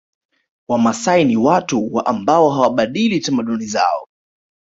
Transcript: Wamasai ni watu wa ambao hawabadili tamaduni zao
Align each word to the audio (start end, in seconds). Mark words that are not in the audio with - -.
Wamasai 0.67 1.23
ni 1.25 1.35
watu 1.37 1.93
wa 1.95 2.05
ambao 2.05 2.49
hawabadili 2.49 3.19
tamaduni 3.19 3.65
zao 3.65 4.07